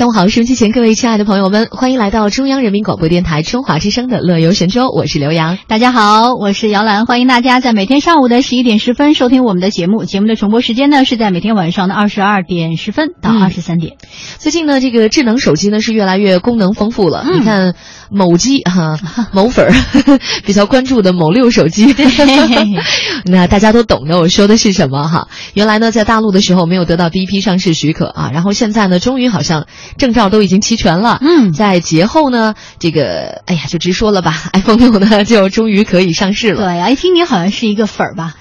[0.00, 5.58] 上午好，收音机前各位亲爱的朋友们，欢迎来到中央人民广播电台中华之声的《乐游神州》，我是刘洋。
[5.66, 10.04] 大家好，我是姚兰，欢迎大家在每天上午的十一点十分收听我们的节目。
[10.04, 13.98] 节目的重播时间呢是在每天晚上的二十二点十分到二十三点。
[14.38, 17.26] 最近呢，这个智能手机呢是越来越功能丰富了。
[17.34, 17.74] 你看，
[18.10, 18.96] 某机哈
[19.34, 19.74] 某粉儿
[20.46, 21.94] 比较关注的某六手机，
[23.26, 25.28] 那大家都懂得我说的是什么哈。
[25.52, 29.66] 原来呢，在大陆的时候没有得到第一批上市许可啊，然后现在呢，终于好像。
[29.98, 36.64] 证照都已经齐全了，嗯，在节后呢，这个哎呀，就直说了吧， iPhone 六呢就终于可以上市了。
[36.64, 38.34] 对呀，一听你好像是一个粉儿吧？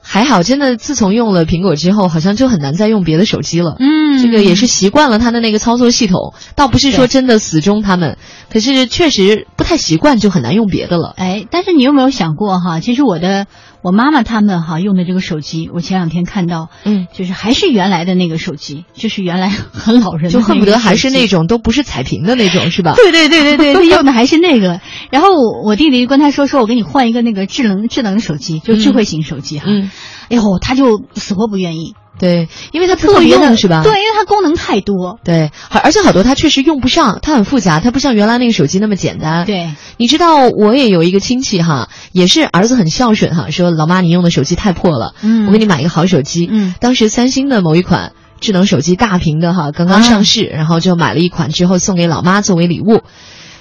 [0.00, 3.76] 还好，真的，自从用了苹果之后，好像就很难再用别的手机了。
[3.78, 8.16] 嗯，这个也是习惯了它的那个操作系统，倒不是说真的死忠他们，
[8.50, 11.12] 可是确实不太习惯，就很难用别的了。
[11.18, 12.80] 哎，但是你有没有想过哈？
[12.80, 13.46] 其实我的。
[13.82, 22.94] 我妈妈他们哈用的这个手机，我前两天看到，嗯，就是还是原来的那个手机，就是原来很老人，就恨不得还是那种都不是彩屏的那种，是吧？
[22.96, 24.80] 对对对对对， 用的还是那个。
[25.10, 25.28] 然后
[25.64, 29.66] 我弟弟跟他说说，我给你换一个那个智能智能手机，就智慧型手机哈。
[29.68, 29.90] 嗯，
[30.28, 31.94] 哎呦，他就死活不愿意。
[32.18, 33.82] 对，因为它特用是吧？
[33.82, 35.18] 对，因为它功能太多。
[35.24, 39.46] 对，而且好多它确实用不上，它很复杂，它不像原来那个手机那么简单。
[39.46, 46.48] 对，你知道我也有一个亲戚哈，也是儿子很孝顺哈，说老妈你用的手机太破了，嗯，我给你买一个好手机。
[46.50, 53.02] 嗯，当时三星的某一款智能手机大屏的哈刚刚上市，然后就买了一款之后送给老妈作为礼物，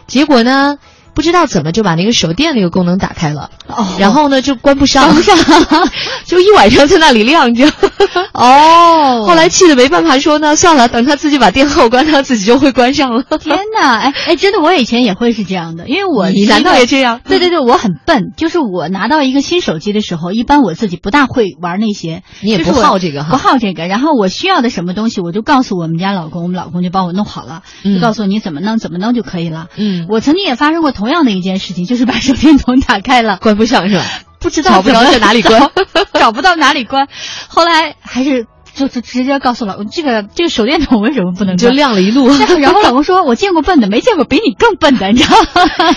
[0.07, 0.77] 结果呢？
[1.17, 5.35] 不知道怎么就把那个手电那个功能打开了，哦然后呢就关不上，关不上，
[6.25, 7.67] 就一晚上在那里亮着。
[8.33, 13.23] 哦， 后来气得没办法，说呢算了，等他自己把电耗关，他自己就会关上了。
[13.39, 17.19] 天哪，哎哎，真的，我以前也会是这样的，因为我你难道也这样？
[17.27, 23.87] 对对对，我很笨，就是我拿到一个新手机的时候，一般我自己不大会玩那些，你也不好这个哈，不好这个。
[23.87, 29.67] 然后我需要的什么东西，我就告诉我们家老公，我们老公就帮我弄好了，就告诉我你怎么弄怎么弄就可以了。
[29.77, 31.85] 嗯，我曾经也发生过同样的一件事情。
[31.85, 34.05] 就是把手电筒打开了，关不上是吧？
[34.39, 35.69] 不知道找不着在哪里关，
[36.13, 37.07] 找不到哪里关，
[37.47, 38.45] 后来还是。
[38.77, 42.27] 就就直接告诉老公，这个这个手电筒为什么不能就亮了一路？
[42.61, 45.35] 然后老公说：“我见过笨的，没见过比你更笨的。”你知道？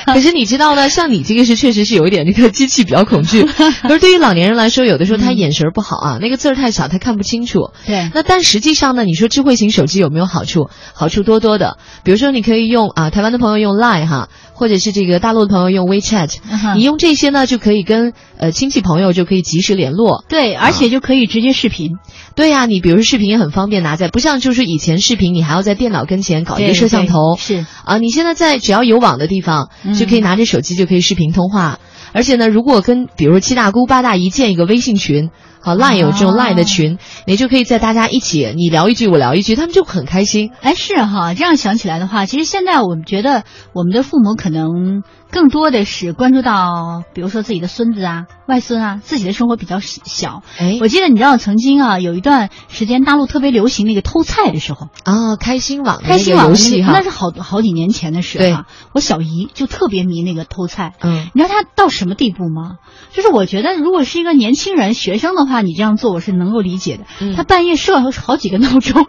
[0.15, 0.89] 可是你知道呢？
[0.89, 3.45] 像你这个是确实是有一点这个机器比较恐惧。
[3.83, 7.71] 可是对于老年人来说，有的时候他眼神不好啊，那个字儿太小，他看不清楚。
[7.87, 8.11] 对。
[8.15, 10.71] 那但实际上呢，你说智慧型手机有没有好处？
[10.95, 11.77] 好处多多的。
[12.03, 16.37] 比如说，你可以用啊，台湾的朋友用 Line 哈，或者是这个大陆的朋友用 WeChat，
[16.77, 20.25] 你用这些呢，就可以跟呃亲戚朋友就可以及时联络。
[20.29, 21.97] 对，而且就可以直接视频。
[22.35, 23.51] 对呀，你比如说视频也很。
[23.51, 27.37] 方便拿在，不像就是以前视频，你还要在电脑跟前搞一个摄像头。
[27.37, 31.81] 是啊，你现在在只要有网的地方，就可以拿着手机就可以视频通话。
[32.13, 40.51] 而且呢，如果跟比如七大姑八大姨建一个微信群，好 Line 有这种 Line 的群，你就可以在大家一起，你聊一句我聊一句，他们就很开心。
[40.61, 45.03] 哎，是哈，这样想起来的话，其实现在我们觉得我们的父母可能。
[45.33, 50.43] 更多的是关注到，比如说自己的孙子啊、外孙啊，自己的生活比较小。
[50.59, 58.67] 哎，我记得你知道曾经啊，有一段时间大陆特别流行那个偷菜的时候啊，开心网开心网游戏哈，那是好好几年前的事哈。
[58.93, 62.79] 我小姨就特别迷那个偷菜，嗯，你知道她到什么地步吗？
[63.13, 67.05] 就是我觉得如果是一个年轻人、学生的话，你这样做我是能够理解的。
[67.37, 69.07] 他半夜设好几个闹钟，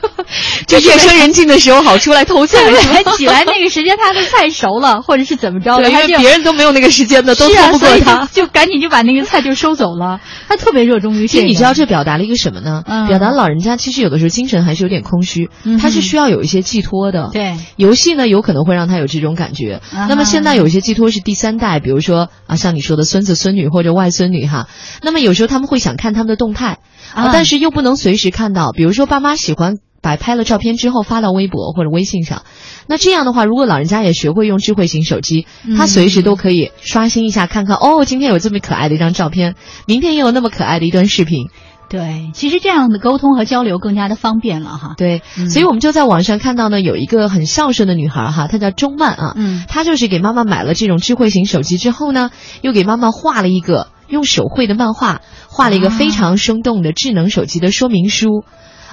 [0.66, 2.58] 就夜深人静的时候好出来偷菜，
[2.92, 5.50] 还起来那个时间他的菜熟了，或者是怎。
[5.52, 5.90] 么着的？
[5.90, 10.20] 因为别人都没有那个时间的，都拖不过他，就赶紧就把那个菜就收走了。
[10.48, 11.26] 他特别热衷于。
[11.26, 12.84] 其实你知道这表达了一个什么呢？
[13.08, 15.50] 表达老人家其实有的时候精神还是有点空虚，
[15.80, 17.30] 他是需要有一些寄托的。
[17.32, 19.80] 对，游戏呢有可能会让他有这种感觉。
[19.92, 24.68] 那么现在有一些寄托是第三代，比如说啊，像你说的孙子孙女或者外孙女哈。
[25.02, 26.80] 那么有时候他们会想看他们的动态，
[27.14, 28.72] 啊，但是又不能随时看到。
[28.72, 29.76] 比如说爸妈喜欢。
[30.02, 32.44] 摆拍了照片之后发到微博或者微信上，
[32.86, 35.46] 那这样的话，如果老人家也学会用智慧型手机，
[35.76, 41.48] 他随时都可以刷新一下，看看哦，今天有这么可爱的一张照片，明天也有那么可爱的一段视频。
[41.90, 44.94] 对，其实这样的沟通和交流更加的方便了哈。
[44.96, 45.20] 对，
[45.50, 52.30] 所以我们就在网上看到呢，有一个很孝顺的女孩哈，她叫钟曼啊，嗯，她就是给妈妈买了这种智慧型手机之后呢，
[52.62, 58.44] 又给妈妈画了一个用手绘的漫画，画了一个非常生动的智能手机的说明书。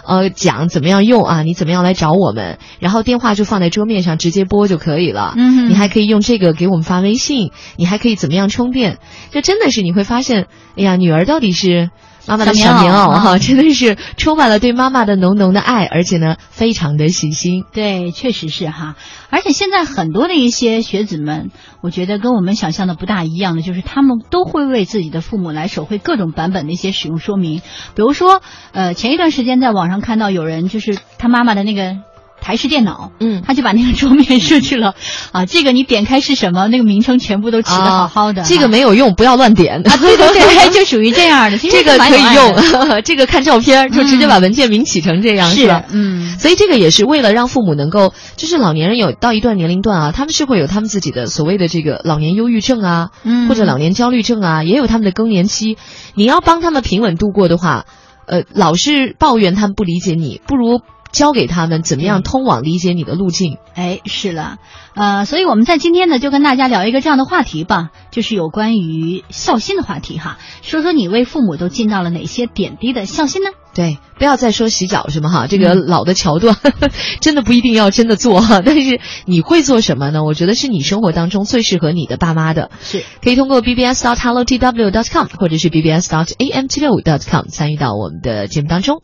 [0.06, 1.44] 呃，讲怎么样用啊？
[1.44, 2.60] 你怎么样来找我们？
[2.80, 5.34] 然后电话就放在桌面上，直接拨就可以了。
[5.36, 9.00] 嗯，你还可以用这个给我们发微信，你还可以怎么样充电？
[9.32, 10.46] 这真的是你会发现，
[10.78, 11.90] 哎呀，女儿到底是。
[12.28, 17.64] 妈妈的小棉袄哈，真的是充满了对妈妈的浓浓的爱，而且呢，非常的细心。
[17.72, 18.96] 对，确实是哈。
[19.30, 21.52] 而且现在很多的一些学子们，
[21.82, 27.62] 我觉得跟我们想象的不大一样的，就是他们都会为自己的父母来手绘各种版本的一些使用说明。
[27.96, 28.42] 比如说，
[28.74, 31.98] 呃，前一段时间在网上看到有人就是他妈妈的那个。
[32.42, 34.96] 台式电脑，嗯，他就把那个桌面设置了
[35.34, 38.44] 啊，这个你点开是什么，那个名称全部都起的好好的。
[38.44, 39.86] 这个没有用，不要乱点。
[39.88, 41.58] 啊，对对对，就 属于这样的。
[41.58, 45.84] 这个可以用， 这个看照片就直接把文件名起成这样，是吧？
[45.92, 55.78] 嗯，所以这个也是为了让父母能够，就是老年人有到一段年龄段啊，他们是会有他们自己的所谓的这个老年忧郁症啊，嗯，或者老年焦虑症啊，也有他们的更年期。
[56.16, 57.86] 你要帮他们平稳度过的话，
[58.26, 60.82] 呃，老是抱怨他们不理解你，不如。
[61.12, 63.58] 教给他们怎么样通往理解你的路径。
[63.76, 64.58] 哎，是了，
[64.96, 70.38] 呃，所以我们在今天呢，就跟大家聊一个这样的话题吧，就是有关于孝心的话题哈。
[70.62, 73.50] 说说你为父母都尽到了哪些点滴的孝心呢？
[73.76, 76.58] 对，不要再说洗脚什么哈，这个老的桥段，
[77.22, 78.62] 真的不一定要真的做哈。
[78.66, 80.24] 但是你会做什么呢？
[80.24, 89.04] 我觉得是你生活当中最适合你的爸妈的，是可以通过 bbs dot hello tw dot com 或者是 bbs dot am 七六五 dot com 参与到我们的节目当中。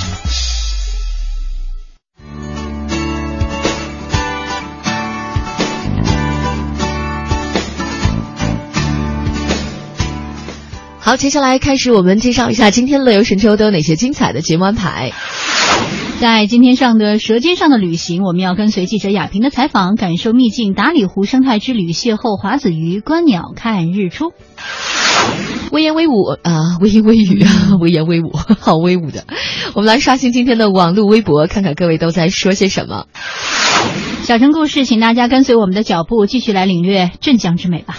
[11.03, 15.11] 好，接下来开始我们介绍一下今天乐游神州都有哪些精彩的节目安排。
[16.19, 24.31] 在今天上的《舌尖上的旅行》，我们要跟随记者亚平的采访，感受秘境达里湖生态之旅，邂逅华子鱼，观鸟看日出。
[25.71, 29.23] 威严威武啊，威言威语啊，威严威武，好威武的。
[29.73, 33.05] 我们来刷新今天的网络微博，看看各位都在说些什么。
[34.21, 37.97] 小城故事，请大家跟随我们的脚步，继续来领略镇江之美吧。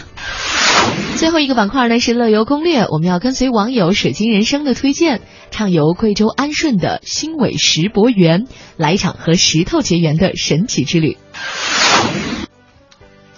[1.16, 5.20] 最后一个板块呢是乐游攻略，我们要跟随网友水晶人生的推荐，
[5.50, 8.46] 畅游贵州安顺的新尾石博园，
[8.76, 11.16] 来一场和石头结缘的神奇之旅。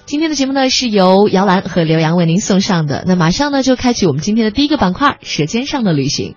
[0.07, 6.37] 今天的节目呢是由姚兰和刘洋为您送上的，那马上呢就开启我们今天的第一个板块——舌尖上的旅行。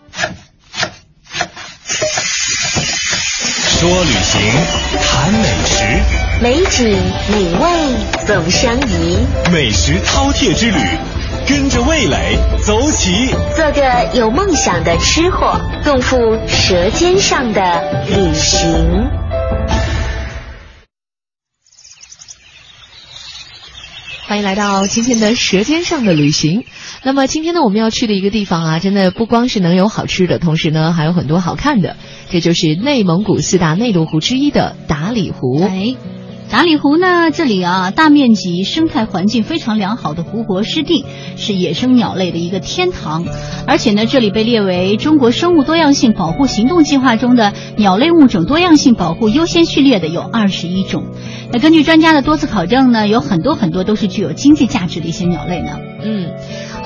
[3.80, 4.42] 说旅行，
[5.02, 6.88] 谈美食，美景
[7.32, 7.68] 美味
[8.28, 9.18] 总相宜，
[9.52, 10.78] 美食饕餮之旅，
[11.48, 13.34] 跟着味蕾走起。
[13.56, 16.16] 做个有梦想的吃货，共赴
[16.48, 19.10] 舌尖上的旅行。
[24.28, 26.62] 欢迎来到今天的《舌尖上的旅行》。
[27.02, 31.96] 那么今天呢，我们要去的一个地方啊，真的不光是能有好吃的，同时呢还有很多好看的。
[32.30, 35.64] 这就是内蒙古四大内陆湖之一的达里湖。
[35.64, 35.96] 哎，
[36.50, 43.26] 达里湖呢，这里啊，大面积、生态环境非常良好的湖泊湿地，是野生鸟类的一个天堂。
[43.68, 51.04] 而且呢，这里被列为中国生物多样性保护行动计划中的鸟类物种多样性保护优先序列的有二十一种。
[51.52, 55.78] 那根据专家的多次考证呢，有很多很多都是具有经济价值的一些鸟类呢。
[56.02, 56.32] 嗯，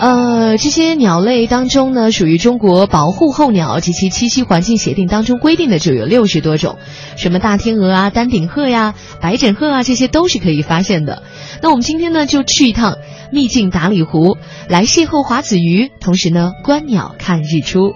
[0.01, 6.79] 呃，这些鸟类当中呢，属于中国保护候鸟及其栖息环境协定当中规定的就有六十多种，
[7.17, 11.21] 什么大天鹅啊、丹顶鹤呀、白枕鹤啊，这些都是可以发现的。
[11.61, 12.97] 那我们今天呢，就去一趟
[13.31, 17.93] 秘境达里湖，来邂逅华子鱼，同时呢，观鸟看日出。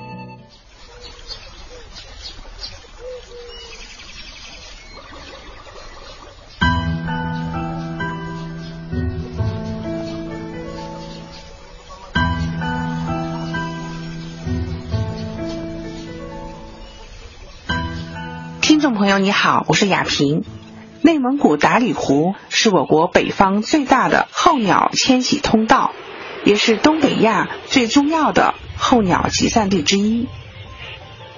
[18.96, 20.46] 朋友你好，我是雅萍。
[21.02, 25.92] 内蒙古达里湖是我国北方最大的候鸟迁徙通道，
[26.46, 30.30] 也是东北亚最重要的候鸟集散地之一。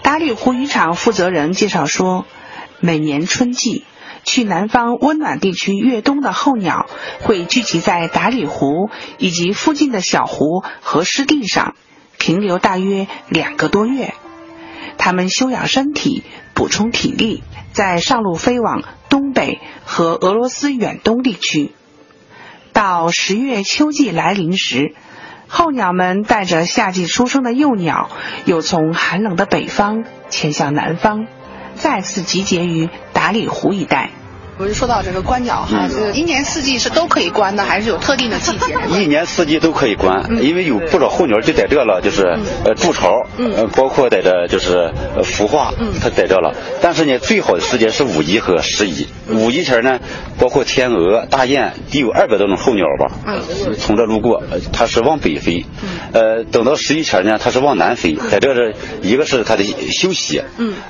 [0.03, 2.25] 达里湖渔场负责人介绍说，
[2.79, 3.83] 每年春季
[4.23, 6.85] 去南方温暖地区越冬的候鸟
[7.21, 11.73] 会聚集在达里湖以及附近的小湖和湿地上，
[12.19, 14.13] 停留大约两个多月。
[14.99, 16.23] 它们休养身体，
[16.57, 21.71] 补充体力，再上路飞往东北和俄罗斯远东地区。
[22.73, 24.95] 到十月秋季来临时，
[25.47, 28.09] 候鸟们带着夏季出生的幼鸟，
[28.45, 31.27] 又从寒冷的北方迁向南方，
[31.75, 34.09] 再次集结于达里湖一带。
[34.59, 38.73] 我就说到这个观鸟哈，这个一年四季是都可以观的，还是有特定的季节？
[38.89, 42.23] 一年四季都可以观，因为有不少候鸟就在这了，就是
[42.65, 45.71] 呃筑巢，呃包括在这就是孵化，
[46.01, 46.55] 它在这了。
[46.81, 49.07] 但是呢，最好的时间是五一和十一。
[49.29, 49.99] 五一前呢，
[50.39, 53.11] 包括天鹅、大雁，得有二百多种候鸟吧，
[53.77, 54.41] 从这路过，
[54.73, 55.65] 它是往北飞。
[56.13, 58.73] 呃，等到十一前呢，它是往南飞，在这是
[59.03, 60.41] 一个是它的休息，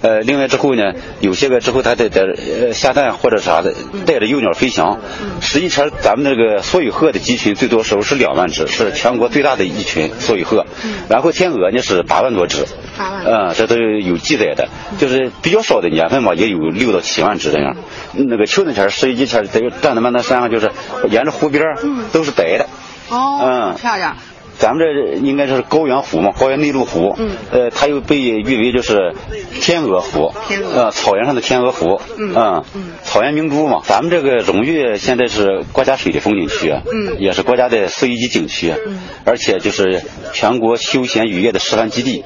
[0.01, 3.56] 呃，另外之后呢，有些个之后它得在呃下蛋或者啥。
[4.05, 4.99] 带着幼鸟飞翔，
[5.41, 10.65] 实际上咱们这个梭羽鹤的集群最多时候是两万只，是全国最大的一群梭羽鹤。
[11.09, 12.65] 然后天鹅呢是八万多只，
[12.97, 14.67] 嗯，这都有记载的。
[14.97, 17.75] 就是比较少的年份嘛，也有六到七万只这样。
[18.13, 20.71] 那个秋天前十一前在站在那山上，就是
[21.09, 21.63] 沿着湖边
[22.11, 22.67] 都是白的，
[23.09, 24.17] 哦，嗯，漂亮。
[24.57, 27.15] 咱们这应该是高原湖嘛，高原内陆湖。
[27.17, 27.31] 嗯。
[27.51, 29.13] 呃，它又被誉为就是
[29.61, 30.33] 天鹅湖。
[30.47, 30.71] 天鹅。
[30.73, 32.01] 呃，草原上的天鹅湖。
[32.17, 32.33] 嗯。
[32.73, 32.91] 嗯。
[33.03, 36.71] 草原明珠嘛，咱们这个荣誉现在是国家水利风景区。
[36.71, 37.19] 嗯。
[37.19, 38.73] 也是国家的四 A 级景区。
[38.87, 38.99] 嗯。
[39.25, 42.25] 而且就是全国休闲渔业的示范基地。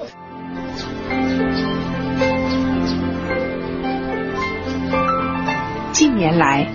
[5.92, 6.68] 近年来，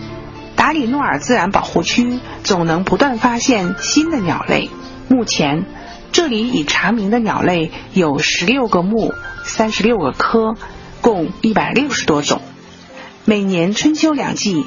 [0.54, 4.70] 达里诺尔自然保护区总能不断发现新的鸟类。
[5.08, 5.64] 目前，
[6.12, 9.12] 这里已查明的鸟类有十六个目、
[9.44, 10.54] 三十六个科，
[11.00, 12.40] 共一百六十多种。
[13.24, 14.64] 每年春秋两季，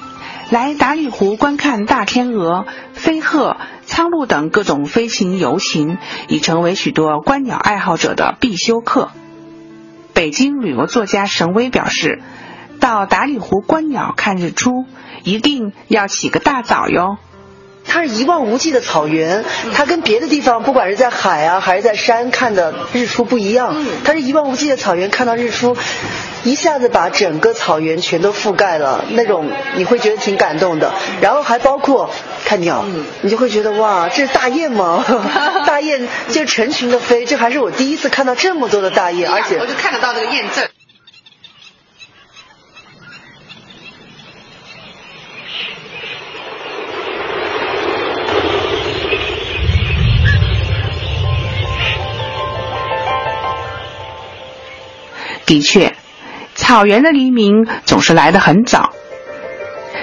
[0.50, 9.12] 来达里湖观看大天鹅、飞鹤、苍鹭等各种飞禽游禽，已成为许多观鸟爱好者的必修课。
[10.14, 12.22] 北京旅游作家沈威表示，
[12.80, 14.86] 到达里湖观鸟看日出，
[15.24, 17.18] 一定要起个大早哟。
[17.90, 19.44] 它是一望无际的草原，
[19.74, 23.76] 它跟别的地方，不管是在海啊还是在山看的日出不一样。
[24.06, 25.76] 它是一望无际的草原，看到日出，
[26.44, 30.94] 一下子把整个草原全都覆盖了，那种你会觉得挺感动的。
[31.20, 32.10] 然后还包括
[32.46, 32.86] 看鸟，
[33.22, 35.04] 你就会觉得哇，这是大雁吗？
[35.66, 40.70] 大雁就成群的飞，这还是我第一次看到这么多的大雁，而且我就看得到这个雁字。
[55.50, 55.96] 的确，
[56.54, 58.92] 草原的黎明总是来得很早。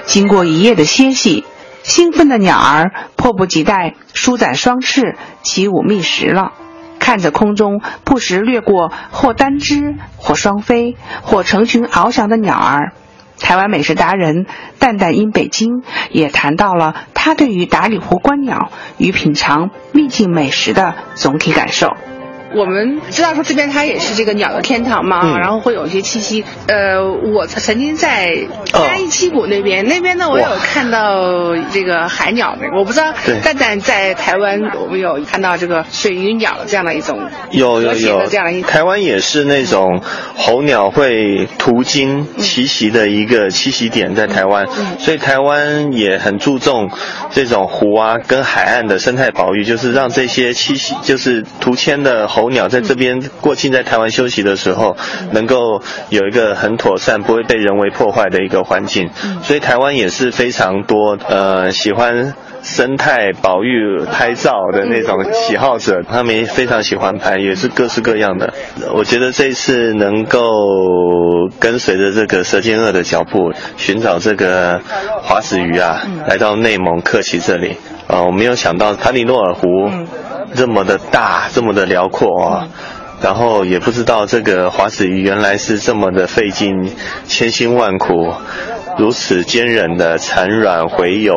[0.05, 1.45] 经过一夜的歇息，
[1.85, 6.51] 兴奋的鸟儿迫不及待舒展双翅起舞觅食了。
[6.99, 12.93] 看着空中不时掠过或单只、或双飞、或成群翱翔的鸟儿，
[13.39, 14.47] 台湾美食达人
[14.81, 21.91] 蛋蛋因北京也谈到了他对于达里湖观鸟与品尝秘境美食的总体感受。
[22.57, 26.45] 我们知道说这边它也是这个鸟的天堂嘛，然后会有一些栖息。
[26.69, 28.35] 呃，我曾经在
[28.73, 37.19] 安义七谷那边，那边呢我有看到这个海鸟的，我不知道蛋蛋在台湾有没有看到这个水鱼鸟这样的一种
[37.51, 38.27] 有有有。
[38.27, 40.01] 这样的一台湾也是那种
[40.37, 44.67] 候鸟会途经栖息的一个栖息点在台湾，
[44.99, 46.91] 所以台湾也很注重
[47.31, 52.27] 这种湖啊跟海岸的生态保育，就是让这些栖息就是途迁的。
[52.27, 54.97] 候鸟在这边过境，在台湾休息的时候，
[55.33, 59.11] 能够有一个很妥善、不会被人为破坏的一个环境。
[59.43, 68.53] 所以台湾也是非常多呃喜欢生态保育拍照的那种喜好者，他们非常喜欢拍，也是各式各样的。
[68.93, 70.41] 我觉得这次能够
[71.61, 74.81] 跟随着这个舌尖鳄的脚步，寻找这个
[75.23, 77.77] 华子鱼啊，来到内蒙克旗这里
[78.09, 79.91] 啊，我没有想到塔里诺尔湖。
[80.55, 82.69] 这么的大，这么的辽阔啊，
[83.21, 86.95] 然后也不知道这个华子鱼原来是这么的费尽
[87.27, 88.33] 千辛万苦，
[88.99, 91.35] 如此坚韧的产卵回游，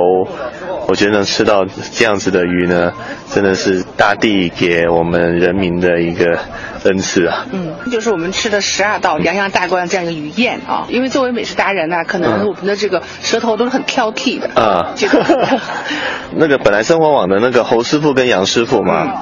[0.89, 2.91] 我觉得能吃到这样子的鱼呢，
[3.31, 6.39] 真的是大地给我们人民的一个
[6.83, 7.45] 恩赐啊。
[7.51, 10.87] 嗯，就是我们吃的十二道洋洋大观这样一个鱼宴啊。
[10.89, 14.95] 因为作为美食达人呢，可能我们的这个舌头都是很挑剔的啊。
[16.35, 19.13] 那个本来生活网的那个侯师傅跟杨师傅嘛。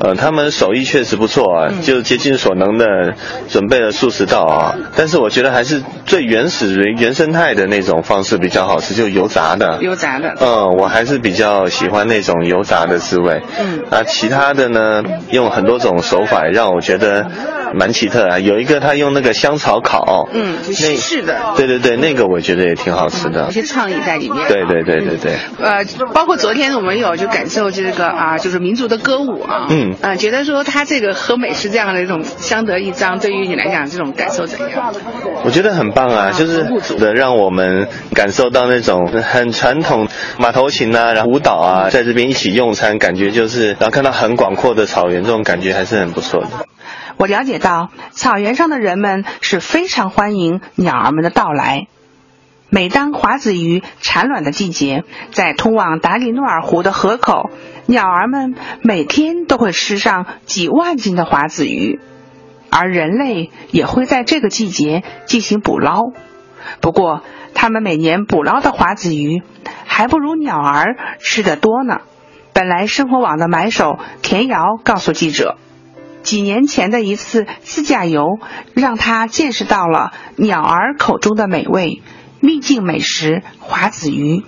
[0.00, 3.14] 呃，他们手艺确实不错啊，就竭尽所能的
[3.48, 4.74] 准备了数十道啊。
[4.96, 9.78] 但是我觉得还是最原始、原生态的那种方式比较好吃，就油炸的。
[9.82, 10.34] 油炸的。
[10.40, 13.42] 嗯，我还是比较喜欢那种油炸的滋味。
[13.58, 13.82] 嗯。
[13.90, 17.30] 啊，其他的呢，用很多种手法让我觉得
[17.74, 18.38] 蛮奇特啊。
[18.38, 20.28] 有一个他用那个香草烤。
[20.32, 21.54] 嗯，西式的。
[21.56, 23.44] 对对对，那个我觉得也挺好吃的。
[23.44, 24.48] 有些创意在里面。
[24.48, 25.36] 对对对对对。
[25.60, 29.66] 呃，包括昨天我们有就感受这个啊，就是民族的歌舞啊。
[29.70, 29.83] 嗯。
[30.00, 34.92] 啊，觉得说他这个和美食这样的一种相得益彰，对于你来讲，这种感受怎样？
[35.44, 36.64] 我觉得很棒啊，就是
[36.98, 46.48] 的让我们感受到那种很传统马头琴啊，然后舞蹈啊，在这边一起用餐，感觉就是然后看到很广阔的草原，这种感觉还是很不错的。
[47.16, 51.86] 我了解到，草原上的人们是非常欢迎鸟儿们的到来。
[52.70, 57.50] 每当华子鱼产卵的季节，在通往达里诺尔湖的河口，
[57.86, 62.00] 鸟儿们每天都会吃上几万斤的华子鱼，
[62.70, 66.00] 而人类也会在这个季节进行捕捞。
[66.80, 67.22] 不过，
[67.54, 69.42] 他们每年捕捞的华子鱼
[69.86, 71.98] 还不如鸟儿吃的多呢。
[72.52, 75.58] 本来生活网的买手田瑶告诉记者，
[76.22, 78.38] 几年前的一次自驾游，
[78.74, 82.02] 让他见识到了鸟儿口中的美味。
[82.44, 84.42] 秘境美食华子鱼，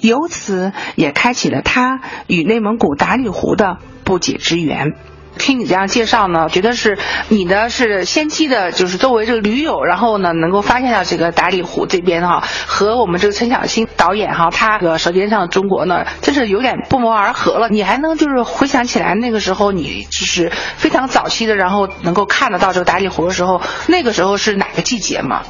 [0.00, 4.94] 由此也开启了他与内蒙古达里湖的不解之缘。
[5.40, 17.68] 听你这样介绍呢，觉得是你呢是先期的，就是作为这个驴友，然后呢能够发现到这个达里湖这边哈，和我们这个陈小青导演哈，他个《舌尖上的中国》呢，真是有点不谋而合了。
[17.70, 25.42] 你还能就是回想起来那个时候，你就是非常早期的，然后能够看得到这个达里湖的时候，那个时候是哪个季节吗？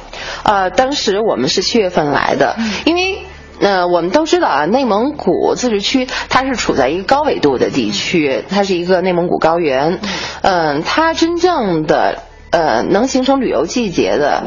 [0.43, 2.55] 呃，当时我们是七月份来的，
[2.85, 3.19] 因为，
[3.61, 9.99] 呃，我们都知道啊，内蒙古自治区它是处在一个高纬度的地区，它是一个内蒙古高原，
[10.41, 14.45] 嗯，它真正的呃能形成旅游季节的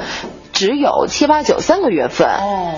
[0.53, 2.74] 只有七八九三个月份，哦，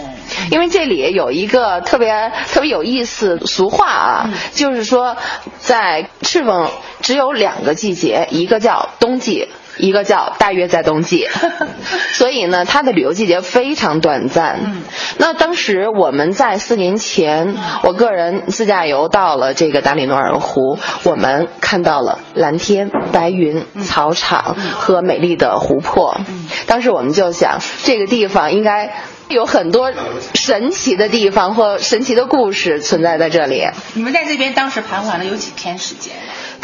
[0.51, 5.17] 因为这里有一个特别特别有意思俗话啊，就是说
[5.59, 6.69] 在赤峰
[7.01, 9.49] 只有两个季节，一个叫冬季。
[9.79, 11.27] 一个叫大约在冬季，
[12.13, 14.61] 所以呢，它的旅游季节非常短暂。
[14.65, 14.83] 嗯，
[15.19, 26.21] 那当时我们在四年前，我个人自驾游到了这个达里诺尔湖，我们看到了蓝天、白云、草场和美丽的湖泊。
[26.67, 28.95] 当时我们就想，这个地方应该
[29.29, 29.93] 有很多
[30.35, 33.67] 神奇的地方或神奇的故事存在在这里。
[33.95, 36.15] 你们在这边当时盘桓了有几天时间？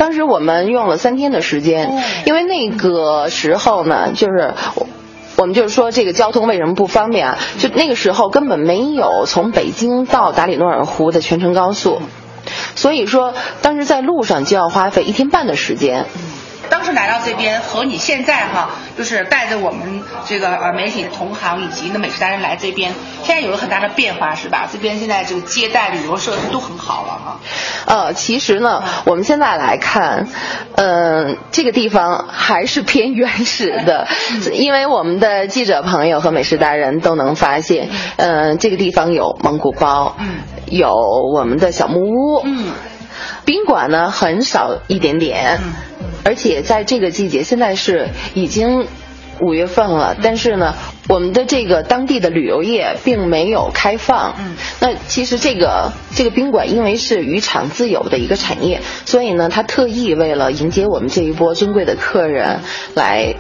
[0.03, 4.53] 当时我们用了三天的时间，因为那个时候呢，就是
[5.37, 7.39] 我们就是说这个交通为什么不方便啊？
[7.61, 12.03] 就那个时候根本没有从北京到达里诺尔湖的全程高速，
[12.75, 16.07] 所以说当时在路上就要花费一天半的时间。
[16.73, 24.67] 当时来到这边和你现在哈，就是带着我们这个呃媒体的同行以及那美食达人来这边，现在有了很大的变化是吧？
[24.73, 27.41] 这边现在这个接待旅游设施都很好了哈。
[27.85, 30.29] 呃，其实呢，我们现在来看，
[30.77, 34.09] 嗯，这个地方还是偏原始的，
[34.55, 40.37] 因为我们的记者朋友和美食达人都能发现，嗯，这个地方有蒙古包，嗯，
[40.71, 40.95] 有
[41.35, 42.73] 我们的小木屋，嗯，
[43.45, 45.73] 宾馆呢很少一点点，嗯。
[46.25, 48.87] 而且在这个季节，现在是已经
[49.41, 50.75] 五月份了，但是呢，
[51.09, 54.37] 我们的这个当地的旅游业并没有开放。
[54.39, 62.61] 嗯，那其实这个这个宾馆因为是渔场自有的一个产业，所以呢，他特意为了迎接我们这一波尊贵的客人，
[62.95, 63.35] 来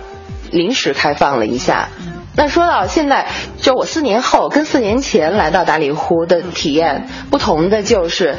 [0.50, 1.88] 临时开放了一下。
[2.34, 3.28] 那说到现在，
[3.60, 8.36] 就我四年后跟四年前来到达里湖的体验不同的就是，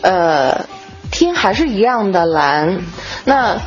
[0.00, 0.64] 呃，
[1.14, 2.82] 天还是一样的蓝，
[3.24, 3.58] 那。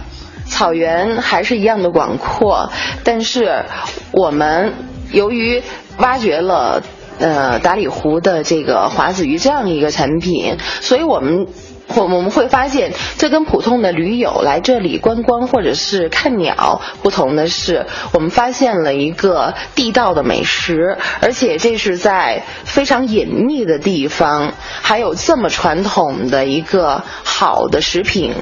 [0.49, 2.71] 草原还是一样的广阔，
[3.03, 3.65] 但是
[4.13, 4.75] 我们
[5.11, 5.61] 由于
[5.97, 6.81] 挖掘了
[7.19, 11.47] 呃达里湖的这个华子鱼这样一个产品，所以我们
[11.95, 28.33] 我我们会发现，这跟普通的驴友来这里观光或者是看鸟不同的是，我们发现了一个地道的美食，而且这是在非常隐秘的地方，还有这么传统的一个好的食品。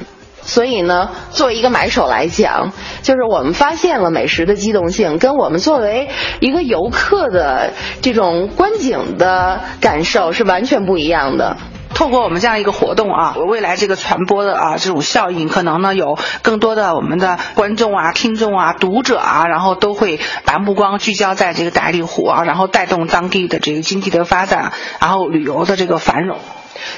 [0.42, 11.56] 所以呢，作为一个买手来讲，就是我们发现了美食的机动性，跟我们作为一个游客的这种观景的感受是完全不一样的。
[11.96, 26.36] 透过我们这样一个活动啊，未来这个传播的啊这种效应，可能呢有更多的我们的观众啊、听众啊、读者啊，然后都会把目光聚焦在这个达里湖啊，然后带动当地的这个经济的发展，然后旅游的这个繁荣。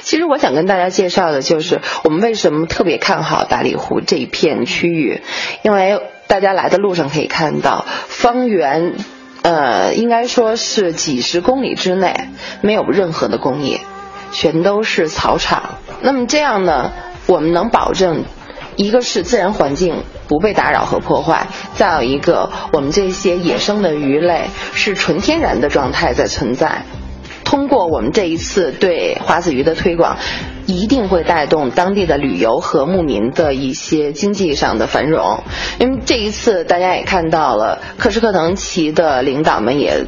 [0.01, 5.21] 其实我想跟大家介绍的就是我们为什么特别看好达里湖这一片区域，
[5.63, 8.95] 因为大家来的路上可以看到，方圆，
[9.43, 12.27] 呃，应该说是几十公里之内
[12.59, 13.79] 没有任何的工业，
[14.31, 15.63] 全都是草场。
[16.01, 16.91] 那么这样呢，
[17.27, 18.23] 我们能保证，
[18.75, 26.83] 一个是自然环境不被打扰和破坏，再有一个我们这些野生的鱼类是纯天然的状态在存在。
[27.43, 30.17] 通过我们这一次对华子鱼的推广，
[30.67, 35.43] 一定会带动当地的旅游和牧民的一些经济上的繁荣。
[35.79, 40.05] 因为这一次大家也看到了，克什克腾旗的领导们也。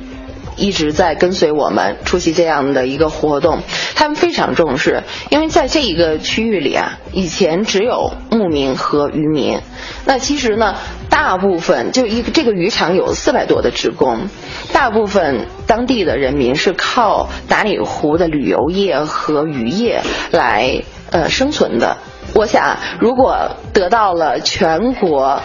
[0.62, 3.64] 一直在跟随我们出席这样的一个活动，
[3.96, 9.60] 他们非常重视，因为在这一个区域里啊，以前只有牧民和渔民，
[10.06, 10.76] 那其实呢，
[11.10, 14.28] 大部分就一这个渔场有四百多的职工，
[14.72, 21.98] 大部分当地的人民是靠达里湖的旅游业和渔业来呃生存的。
[22.34, 25.42] 我想，如果得到了全国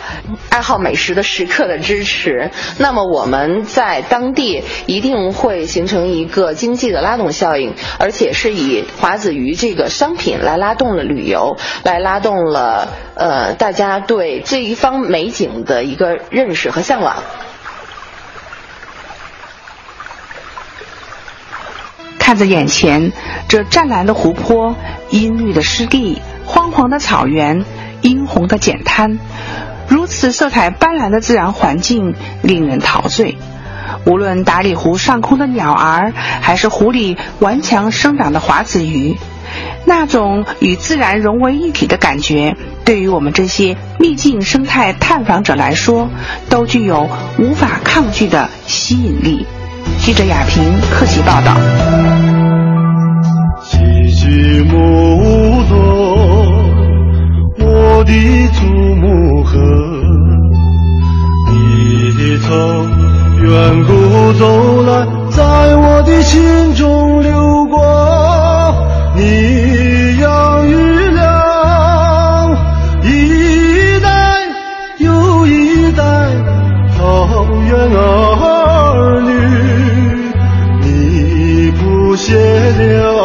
[0.50, 17.16] 爱好美食的食客的支持，那么我们在当地一定会形成一个经济的拉动效应，而且是以华子鱼这个商品来拉动了旅游，来拉动了呃大家对这一方美景的一个认识和向往。
[22.18, 23.12] 看着眼前
[23.48, 24.74] 这湛蓝的湖泊、
[25.10, 26.20] 阴绿的湿地。
[26.46, 27.64] 荒黄的草原，
[28.00, 29.18] 殷红的碱滩，
[29.88, 33.36] 如此色彩斑斓的自然环境令人陶醉。
[34.04, 39.16] 无论达里湖上空的鸟儿，还是湖里顽强生长的华子鱼，
[39.84, 46.08] 那种与自然融为一体的感觉，对于我们这些秘境生态探访者来说，
[46.48, 49.44] 都具有无法抗拒的吸引力。
[49.98, 51.56] 记者亚平客席报道。
[57.98, 58.12] 我的
[58.48, 58.60] 祖
[58.96, 59.58] 母河，
[61.48, 62.50] 你从
[63.40, 63.48] 远
[63.86, 63.90] 古
[64.34, 67.80] 走来，在我的心中流过。
[69.16, 70.74] 你养育
[71.14, 72.50] 了
[73.02, 74.42] 一代
[74.98, 76.02] 又一代
[76.98, 79.30] 草原儿女，
[80.82, 83.15] 你谱写了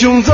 [0.00, 0.30] 雄赞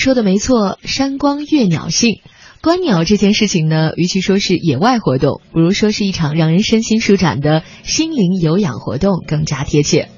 [0.00, 2.20] 说的没错，山光悦鸟性。
[2.62, 10.08] 观鸟这件事情呢，与其说是野外活动，不如说是一场让人身心舒展的心灵有氧活动更加贴切。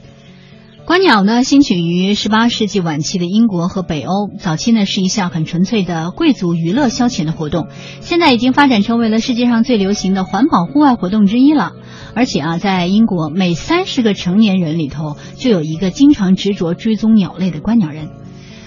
[0.84, 7.66] 观鸟呢，兴起于十八世纪晚期的英国和北欧，早期呢是一项很纯粹的贵族娱乐消遣的活动，
[8.00, 11.72] 现在已经发展成为了世界上最流行的环保户外活动之一了。
[12.14, 18.10] 而且啊，在英国每三十个成年人里头，就有一个经常执着追踪鸟类的观鸟人。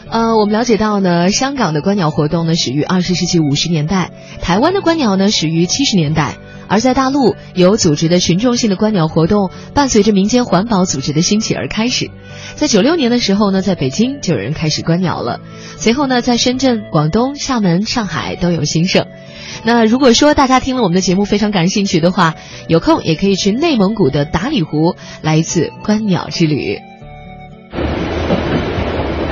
[0.10, 6.36] 呃，我们了解到呢，香港的观鸟活动呢始于二十世纪五十年代，台湾的观鸟呢始于七十年代。
[6.68, 12.10] 而在大陆，有组织的群众性的观鸟活动，伴随着民间环保组织的兴起而开始。
[12.56, 15.42] 在九六年的时候呢，在北京就有人开始观鸟了。
[15.78, 19.06] 随后呢，在深圳、广东、厦门、上海都有兴盛。
[19.64, 22.34] 那如果说大家听了我们的节目非常感兴趣的话，
[22.68, 26.80] 有空也可以去内蒙古的达里湖来一次观鸟之旅。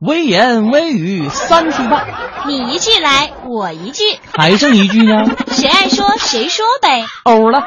[0.00, 2.06] 微言微语三句半，
[2.46, 5.24] 你一句来，我一句，还剩一句呢？
[5.48, 7.04] 谁爱说谁说呗。
[7.24, 7.60] 欧了。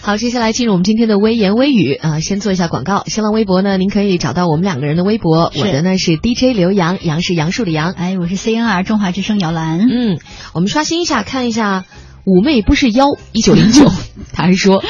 [0.00, 3.02] 好，接下来进入我们今天的微言微语啊，先做一下广告。
[3.04, 9.80] 新浪微博呢，您可以找到我们两个人的微博，我的呢是 DJ 刘洋，杨是杨树的杨，哎，我是 CNR 中华之声姚兰。
[9.80, 10.18] 嗯，
[10.54, 11.84] 我们刷新一下，看一下
[12.28, 13.90] 妩媚不是妖，一九零九，
[14.34, 14.84] 他还说，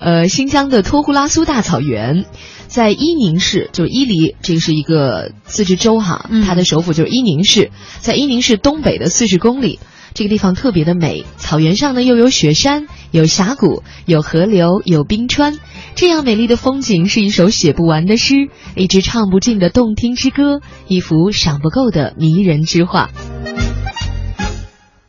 [0.00, 2.24] 呃，新疆的托呼拉苏大草原，
[2.66, 9.78] 在伊宁市，就是伊犁，这是一个自治州哈，它的首府就是伊宁市，在伊宁市东北的四十公里。
[10.14, 15.58] 这个地方特别的美，草原上呢又有雪山，有峡谷，有河流，有冰川，
[15.94, 23.10] 这样美丽的风景是一首写不完的诗，一支唱不尽的动听之歌，一幅赏不够的迷人之画。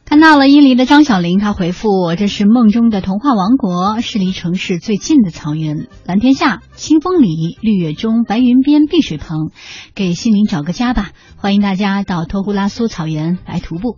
[0.06, 9.50] 看到了伊犁的张小玲，她回复我：“这是梦中的童话王国，是离城市最近的草原，蓝天下，清风里，绿野中，白云边，碧水旁，
[9.96, 11.10] 给心灵找个家吧。
[11.38, 13.98] 欢迎大家到托呼拉苏草原来徒步。”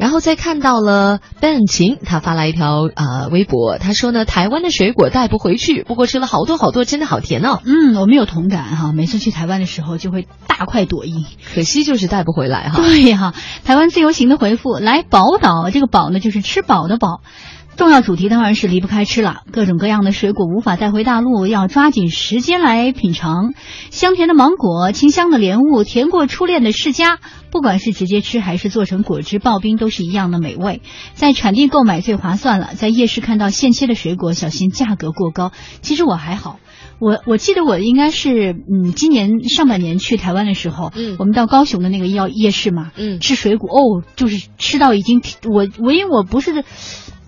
[0.00, 7.60] 然后再看到了 Ben 琴，他发来一条呃微博，他说呢，台湾的水果带不回去，不过吃了好多好多，真的好甜哦。
[7.66, 12.82] 嗯，我们有同感哈，每次去台湾的时候就会大快朵颐，可惜就是带不回来哈。
[12.82, 13.34] 对哈，
[13.66, 17.20] 台湾自由行的回复来宝岛，这个宝呢就是吃饱的饱。
[17.80, 23.54] 重要主题当然是离不开吃了，各种各样的水果无法带回大陆，要抓紧时间来品尝。
[23.88, 27.16] 香甜的芒果，清香的莲雾，甜过初恋的释迦，
[27.50, 30.82] 不管是直接吃还是做成果汁刨冰，都是一样的美味。
[31.14, 35.50] 在产地购买最划算了，在夜市看到现切的水果，小心价格过高。
[35.80, 36.60] 其实我还好。
[36.98, 46.62] 我我记得我应该是嗯，今年上半年去台湾的时候，嗯，我们到高雄的那个药夜市嘛，嗯，吃水果哦，就是吃到已经我我因为我不是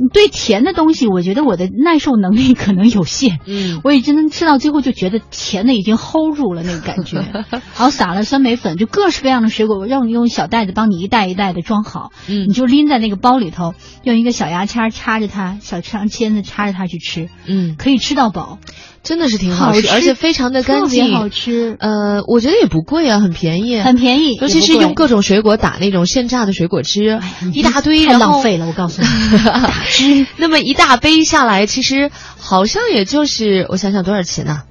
[0.08, 7.18] 对甜的东西，我觉得我的耐受能力可能有限，嗯，我已经吃到最后就觉得甜的已经 hold 住了那个感觉，
[7.50, 18.58] 然后撒了酸梅粉，就各式各样的水果，我让你用小袋子帮你一袋一袋的装好，嗯，你就拎在那个包里头，用一个小牙签插着它，小长签子插着它去吃，嗯，可以吃到饱。
[19.02, 21.76] 真的是挺好吃，而且非常的干净，好吃。
[21.80, 24.36] 呃，我觉得也不贵啊，很便宜，很便宜。
[24.40, 27.20] 尤其是用各种水果打那种现榨的水果汁，
[27.52, 28.66] 一大堆，太浪费了。
[28.66, 29.08] 我告诉你，
[29.44, 34.62] 打汁那么一大杯下来，其实好像也就是我想想多少钱呢？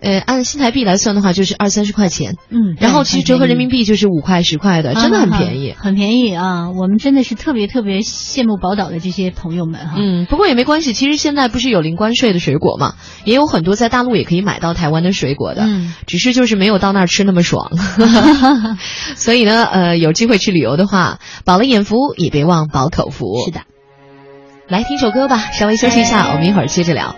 [0.00, 2.36] 呃，按新台币来算的话，就是二三十块钱。
[2.48, 6.70] 嗯，然后其实折合人民币就是五块十块的，真的很便宜，很便宜啊！
[6.70, 9.96] 我们真的是特别特别羡慕宝岛的这些朋友们哈。
[9.98, 15.64] 嗯，不过也没关系，其实现在不是有零关税的水果嘛，也有很多在大陆也可以买到台湾的水果的。
[15.66, 17.70] 嗯，只是就是没有到那儿吃那么爽。
[19.16, 23.44] 所以呢，呃，有机会去旅游的话，饱了眼福也别忘饱口福。
[23.44, 23.60] 是的，
[24.68, 27.16] 来听首歌吧，稍微休息一下，我们一会儿接着聊。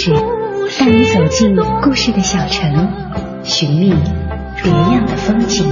[0.00, 0.12] 事，
[0.78, 3.92] 带你走进故事的小城，寻觅
[4.62, 5.66] 别样的风景。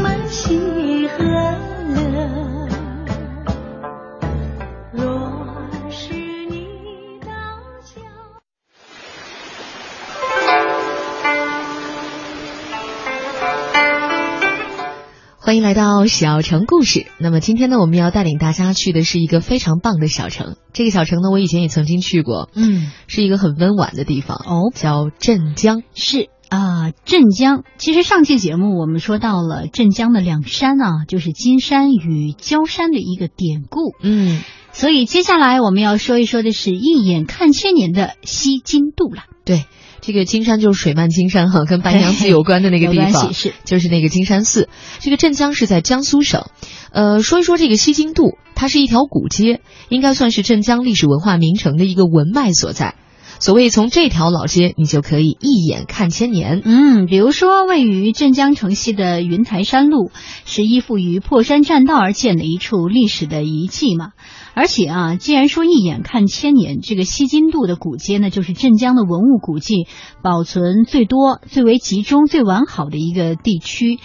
[15.38, 17.06] 欢迎来到小城故事。
[17.18, 20.56] 那么今天呢，我们要带领大家去的是一个非常棒的小城。
[20.76, 25.82] 这个小城呢，我以前也曾经去过，嗯，是一个很温婉的地方哦，叫镇江。
[25.94, 27.64] 是啊、镇江。
[27.78, 33.94] 其实上期节目我们说到了镇江的两山啊，就是金山与焦山的一个典故。
[34.02, 39.22] 嗯，所以接下来我们要说一说的是一眼看千年的西津渡了。
[39.46, 39.64] 对，
[40.06, 44.68] 这个金山就是水漫金山哈，跟白娘子有关的那个地方，是就是那个金山寺。
[45.00, 46.44] 这个镇江是在江苏省。
[46.92, 52.94] 呃，说一说这个西津渡，它是一条古街，应该算是镇江历史文化名城的一个文脉所在。
[53.38, 56.62] 所谓从这条老街，你就可以一眼看千年。
[56.64, 60.10] 嗯，比如说位于镇江城西的云台山路，
[60.44, 64.12] 是依附于破山栈道而建的一处历史的遗迹嘛。
[64.54, 69.86] 而且啊，既然说一眼看千年，这个西津渡的古街呢，就是镇江的文物古迹
[70.22, 73.98] 保存最多、最为集中、最完好的一个地区。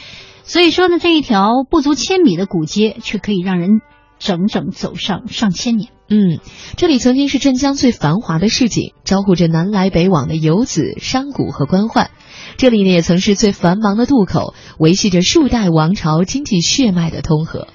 [0.44, 3.80] 所以说呢，这一条不足千米的古街，却可以让人
[4.20, 5.90] 整整走上上千年。
[6.14, 6.42] 嗯，
[6.76, 12.08] 这里曾经是镇江最繁华的市井，招呼着南来北往的游子、商贾和官宦。
[12.58, 17.70] 这里呢，也曾是最繁忙的渡口，维系着数代王朝经济血脉的通河。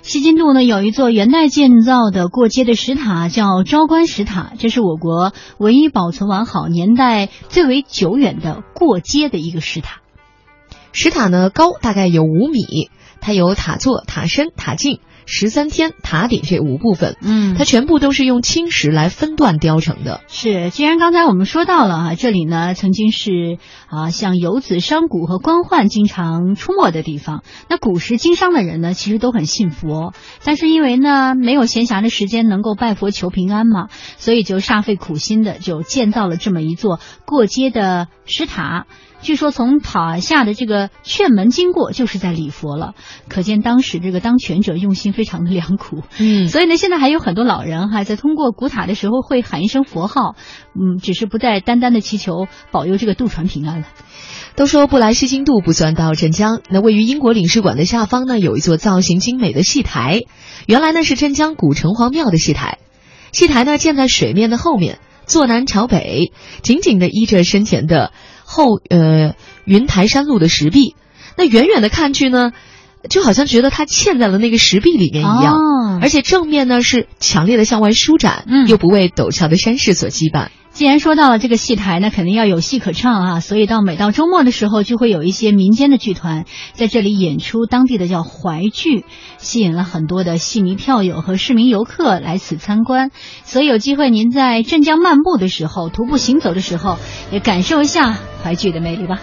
[0.00, 10.00] 西津渡呢，有一座元代建造的过街的石塔，叫昭关石塔，这是我国唯一保存完好、年代最为久远的过街的一个石塔。
[10.92, 12.88] 石塔呢，高大概有五米，
[13.20, 15.00] 它有塔座、塔身、塔颈。
[15.26, 20.20] 十三天塔顶这五部分，嗯，它全部都是用青石来分段雕成的。
[20.28, 23.58] 是，既然刚才我们说到了啊，这里呢曾经是
[23.88, 27.42] 啊像游子、商贾和官宦经常出没的地方。
[27.68, 30.12] 那古时经商的人呢，其实都很信佛，
[30.44, 38.86] 但是因为呢没有闲暇的时间能够拜佛求平安嘛，所以就煞费苦心的就建造了这么一座过街的石塔。
[39.22, 42.94] 据说从塔下的这个券门经过，就是在礼佛了，
[43.28, 46.02] 可见当时这个当权者用心非常的良苦。
[46.18, 50.34] 嗯，所以呢，现在还有很多老人哈，在通过古塔的时候会喊一声佛号，
[50.74, 53.86] 嗯，只是不再单单的祈求保佑这个渡船平安了。
[54.54, 56.60] 都说不来西津渡不算到镇江。
[56.68, 60.20] 那位于英国领事馆的下方呢，有一座造型精美的戏台，
[60.66, 62.78] 原来呢是镇江古城隍庙的戏台。
[63.32, 68.12] 戏台呢建在水面的后面，坐南朝北，紧紧的依着身前的。
[68.52, 69.34] 后呃
[69.64, 70.94] 云台山路的石壁，
[71.36, 72.52] 那远远的看去呢，
[73.08, 75.56] 就好像觉得它嵌在了那个石壁里面一样，
[76.02, 80.48] 而且正面呢是强烈的向外舒展，嗯，又不为陡峭的山势所羁绊。
[80.72, 89.04] 既然说到了这个戏台那，肯定要有戏可唱啊，所以到每到周末的时候，就会有一些民间的剧团在这里演出当地的叫淮剧，
[89.36, 93.10] 吸引了很多的戏迷票友和市民游客来此参观。
[93.44, 96.96] 所以有机会您在镇江漫步的时候，徒步行走的时候，
[97.30, 99.20] 也感受一下淮剧的魅力吧。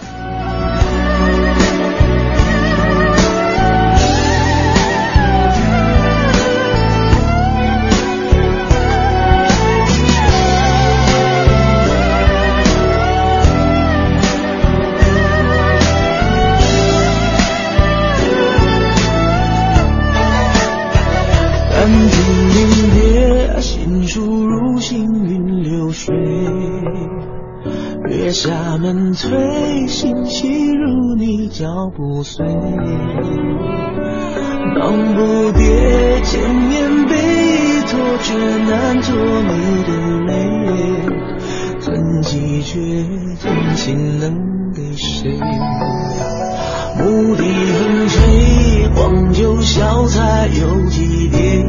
[28.42, 32.42] 厦门推行起如你脚步碎，
[34.78, 37.12] 忙不迭千年背
[37.86, 38.34] 托，却
[38.64, 39.92] 难做你的
[40.24, 40.32] 泪，
[41.80, 42.80] 怎记却
[43.42, 45.38] 真情能给谁？
[46.96, 51.62] 牧笛横吹，黄酒小菜有几碟，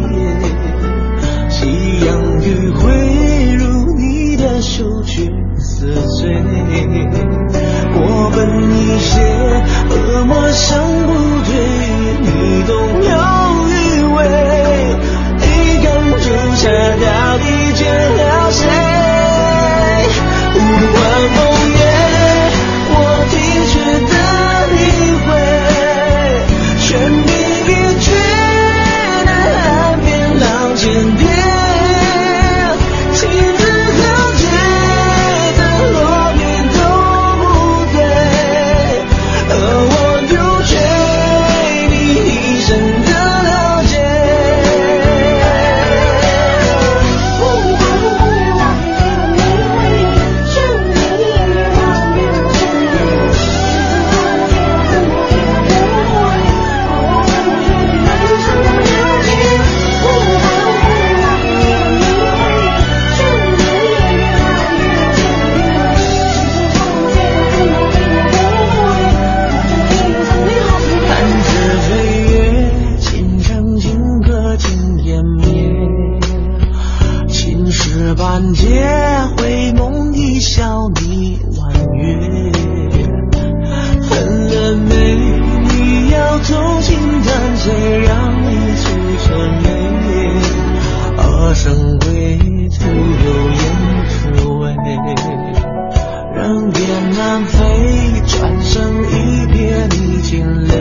[96.53, 100.73] 雁南飞，转身一别你惊雷，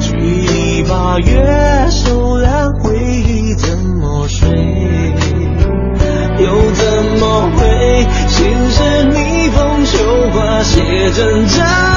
[0.00, 4.48] 举一把月，收揽回忆，怎么睡？
[6.38, 6.84] 又怎
[7.20, 9.98] 么会，心事逆风，秋
[10.32, 11.91] 花写，怎摘？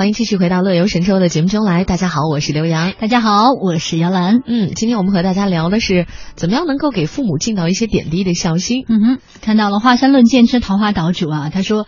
[0.00, 1.84] 欢迎继续回到《乐游神州》的节目中来。
[1.84, 2.94] 大家好，我是刘洋。
[2.98, 4.40] 大家好，我是姚兰。
[4.46, 8.86] 嗯，今天我们和大家聊的是怎么样能够给父母尽到一些点滴的孝心。
[8.88, 11.86] 嗯哼，看到了华山论剑之桃花岛主啊，他说，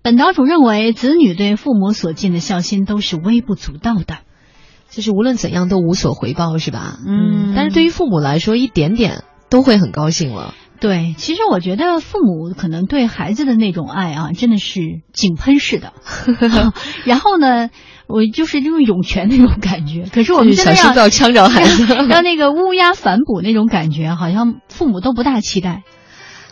[0.00, 4.20] 本岛主认为子女对父母所尽的孝心都是微不足道的，
[4.88, 6.96] 就是无论怎样都无所回报，是吧？
[7.06, 10.54] 嗯，但是对于父母来说，一点点都会很高兴了。
[10.80, 14.80] 对，其实我觉得父母可能对孩子的那种爱啊，真的是
[15.12, 15.92] 井喷式的。
[17.04, 17.68] 然后呢，
[18.06, 20.06] 我就是那种涌泉那种感觉。
[20.10, 25.82] 可是我们真的要不要呛着孩子， 让那个乌鸦反哺那种感觉，好像父母都不大期待。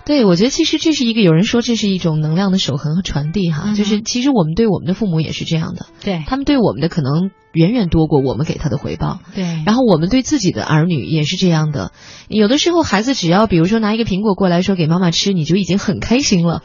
[0.09, 11.93] 对，我觉得其实这是一个有人说这是一种能量的守恒和传递哈，就是其实我们对我们的父母也是这样的，对他们对我们的可能远远多过我们给他的回报，对，然后我们对自己的儿女也是这样的，
[12.27, 16.63] 有的时候孩子只要比如说拿一个苹果过来说给妈妈吃，你就已经很开心了。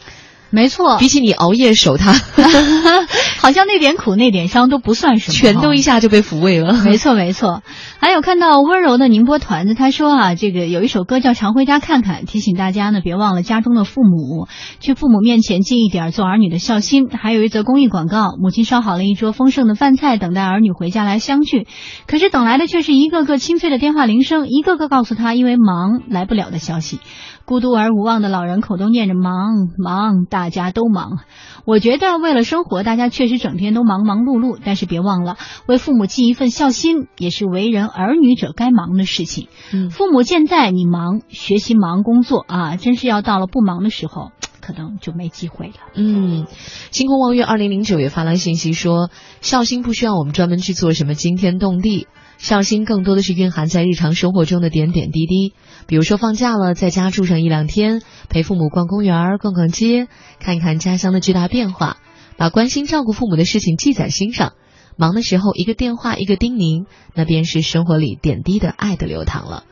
[0.50, 2.14] 没错，比起你熬夜守他
[3.41, 6.74] 好像那点苦那点伤都不算什么，全都一下就被抚慰了。
[6.84, 7.64] 没错没错，
[8.04, 14.49] 还有看到温柔的宁波团子，他说啊，这个有一首歌叫《常回家看看》，提醒大家呢，别忘了家中的父母，
[14.82, 17.08] 去父母面前尽一点做儿女的孝心。
[17.08, 21.66] 还有一则公益广告，母亲烧好了一桌丰盛的饭菜，等待儿女回家来相聚，
[22.06, 26.99] 可是等来的却是一个个清脆的电话铃声，一个个告诉他因为忙来不了的消息。
[27.45, 31.20] 孤独而无望的老人口中念着忙忙，大家都忙。
[31.66, 34.58] 我觉得为了生活，大家确实整天都忙忙碌碌。
[34.64, 35.36] 但是别忘了，
[35.68, 39.48] 为父母尽一份孝心，也是为人儿女者该忙的事情。
[39.72, 45.74] 嗯，父母健在，你忙学习忙工作啊，真是要到了不忙的时候， 可能就没机会了。
[45.96, 46.46] 嗯，
[46.91, 49.10] 星空望月二零零九也发来信息说，
[49.41, 52.08] 孝心不需要我们专门去做什么惊天动地。
[52.39, 55.54] 孝心更多的是蕴含在日常生活中的点点滴滴，
[55.88, 60.08] 比如说放假了，在家住上一两天，陪父母逛公园、逛逛街，
[60.39, 61.98] 看一看家乡的巨大变化，
[62.36, 64.54] 把关心照顾父母的事情记在心上。
[64.98, 69.64] 忙的时候，一个电话，一个叮咛，那便是生活里点滴的爱的流淌了。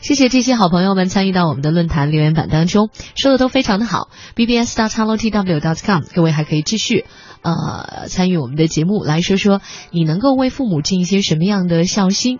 [0.00, 4.08] 谢谢这些好朋友们参与到我们的论坛留言板当中，说的都非常的好。
[4.34, 7.04] bbs dot hello tw dot com，各位还可以继续
[7.42, 9.60] 呃参与我们的节目，来说说
[9.90, 12.38] 你能够为父母尽一些什么样的孝心。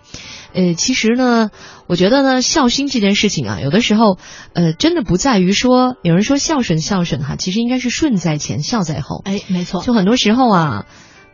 [0.53, 1.51] 呃，其实呢，
[1.85, 4.17] 我觉得呢，孝心这件事情啊，有的时候
[4.53, 9.21] 呃，真的不在于说有人说孝顺孝顺哈，其实应该是顺在前，孝在后。
[9.23, 10.85] 哎，没错，就很多时候啊，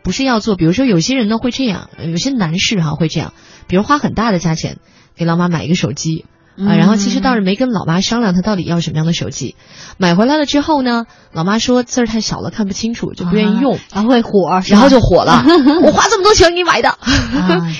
[0.03, 3.33] 不是要做，比如说有些人呢会这样，有些男士哈会这样，
[3.67, 4.77] 比如花很大的价钱。
[5.13, 6.25] 给老妈买一个手机
[6.57, 9.55] 啊，然后其实倒是没跟老妈商量，他到底要什么样的手机。
[9.97, 15.43] 买回来了之后呢，老妈说字儿太小了，看不清楚，就不愿意用，然后会火，然后就火了。
[15.83, 16.97] 我花这么多钱给你买的，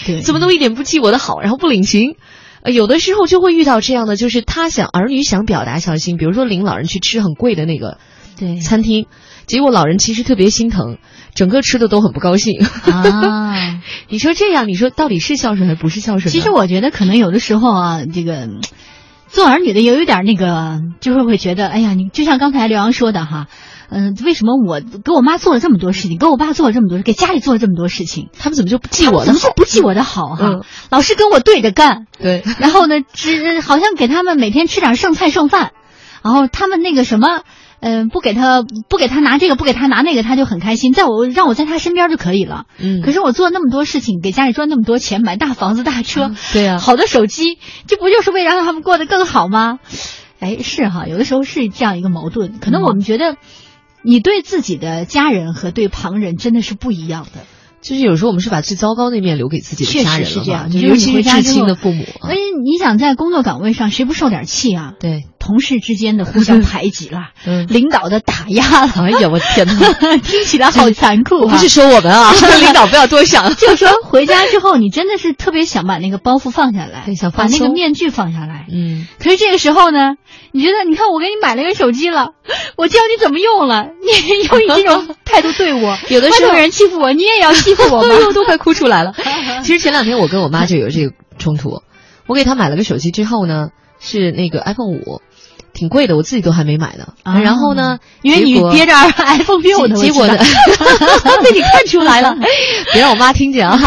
[0.06, 2.18] 对，怎么都一点不记我的好，然后不领情。
[2.62, 7.98] 呃，有的时候就会遇到这样的，就是他想儿女想表达孝心，比如说领老人去吃很贵的那个
[8.48, 9.06] 对餐厅，
[9.46, 10.98] 结果老人其实特别心疼。
[11.34, 12.62] 整个吃的都很不高兴
[12.92, 13.80] 啊！
[14.10, 16.30] 你说这样，你说到底是孝顺还是不是孝顺？
[16.30, 18.50] 其实我觉得可能有的时候啊，这个
[19.30, 23.48] 做儿女的也有点那个，就是会觉得，哎呀，你就像刚才刘洋说的哈，
[23.90, 29.28] 嗯，为什么我给我妈做了这么多事情，给我爸做了这么多，给家里做了这么多事情，他们怎么就不记我的？
[29.28, 30.60] 怎么就不记我的好哈？
[30.90, 35.72] 老是跟我对着干，对，然后呢，只好像给他们每天吃点剩菜剩饭，
[36.24, 37.44] 然后他们那个什么。
[37.82, 40.94] 嗯，不给他不给他拿这个，不给他拿那个，他就很开心。
[40.94, 42.66] 在我让我在他身边就可以了。
[42.80, 47.58] 嗯，可是我做那么多事情，给家里赚那么多钱，买大房子大车，对呀，好的手机，
[47.88, 49.80] 这不就是为了让他们过得更好吗？
[50.40, 52.60] 哎，是哈，有的时候是这样一个矛盾。
[52.60, 53.36] 可能我们觉得，
[54.04, 57.42] 你对自己的家人和对旁人真的是不一样的。
[57.82, 62.06] 就是有时候我们是把最糟糕那面留给自己的家人是这样，尤其是至亲的父母。
[62.22, 64.94] 哎，你想在工作岗位上，谁不受点气啊？
[65.00, 68.92] 对，同事之间的互相排挤了， 嗯，领导的打压了。
[68.98, 71.48] 哎呀，我天哪， 听起来好残酷。
[71.48, 72.32] 不是说我们啊，
[72.62, 73.54] 领导不要多想。
[73.56, 78.68] 就说回家之后，你真的是特别想把那个包袱放下来，想把那个面具放下来。
[78.72, 79.08] 嗯。
[79.20, 80.16] 可是这个时候呢，
[80.52, 82.30] 你觉得，你看我给你买了个手机了，
[82.78, 88.16] 我教你怎么用了，你用你这种态度对我，有的时候有人欺负我，你也要欺负我吗？
[88.34, 89.14] 都快哭出来了。
[89.64, 91.82] 其实前两天我跟我妈就有这个冲突，
[92.28, 93.70] 我给她买了个手机之后呢，
[94.00, 95.22] 是那个 iPhone 五，
[95.82, 97.14] 挺贵的，我自己都还没买呢。
[97.24, 100.38] 啊、然后呢，因为你憋着 iPhone 六的，结果呢，
[101.44, 102.36] 被你看出来了，
[102.94, 103.80] 别让我妈听见啊。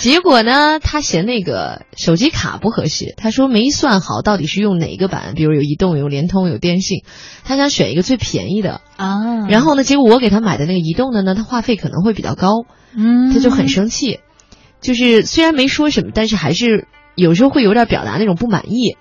[0.00, 7.04] 结果呢，她嫌那个手机卡不合适，她说没算好到底是用哪个版，比如有移动、有联通、有电信，
[7.44, 9.46] 她想选一个最便宜的啊。
[9.48, 12.64] 然后呢，结果我给她买的那个移动的呢，它话费可能会比较高，
[12.96, 14.18] 嗯，她就很生气。
[14.80, 18.96] 就是虽然没说什么，但是还是有时候会有点表达那种不满意。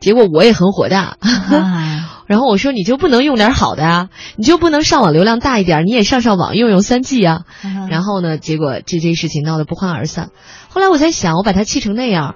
[0.00, 1.16] 结果我也很火大，
[2.26, 7.42] 然后我说你就不能用点好的啊，你就不能上网流量大一点，你也上上网用用三 G 啊。
[7.90, 10.30] 然后呢，结果这件事情闹得不欢而散。
[10.68, 12.34] 后来我在想，我把他气成那样，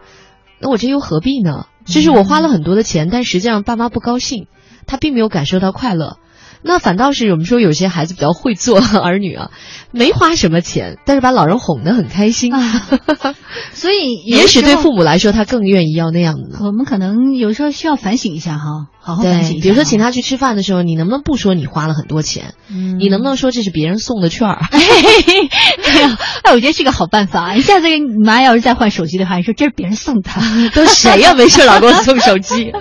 [0.60, 1.66] 那我这又何必呢？
[1.84, 4.46] 就是我花了很多的钱，但实际上爸妈不高兴，
[4.86, 6.16] 他并没有感受到快乐。
[6.62, 9.50] 那反倒是我们说有些孩子比较会做儿女啊，
[9.90, 12.54] 没花什么钱，但是把老人哄得很开心。
[12.54, 12.82] 啊
[13.74, 16.58] 所以也许对父母来说，他更愿意要那样的呢。
[16.60, 19.62] 我们可能有时候需要反省一下哈，好好反省一下。
[19.62, 22.54] 比如说请他去吃饭的时候，你能不能不说你花了很多钱？
[22.70, 24.62] 嗯，你能不能说这是别人送的券儿？
[24.70, 27.54] 哎，我觉得是个好办法。
[27.56, 30.30] 一下子你妈要是再换手机的话，你说这是别人送的，
[30.74, 31.34] 都谁呀？
[31.34, 32.72] 没事老给我送手机。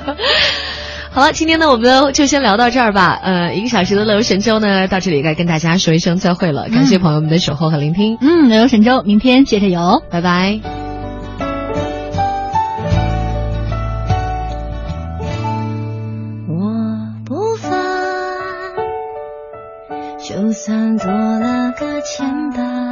[1.14, 3.20] 好了，今天呢，我们就先聊到这儿吧。
[3.22, 6.70] 呃，一个小时的乐游神州呢，到这里该跟大家说一声再会了。
[6.70, 8.18] 感谢朋友们的守候和聆听。
[8.22, 10.62] 嗯，乐游神州，明天接着游，拜拜。
[16.47, 16.55] 我
[17.26, 17.70] 不烦，
[20.18, 22.90] 就算多了个牵绊，